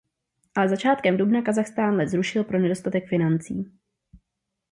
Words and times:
Ale 0.55 0.69
začátkem 0.69 1.17
dubna 1.17 1.41
Kazachstán 1.41 1.95
let 1.95 2.07
zrušil 2.07 2.43
pro 2.43 2.59
nedostatek 2.59 3.07
financí. 3.09 3.73